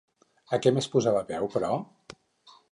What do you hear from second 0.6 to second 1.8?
què més posava veu, però?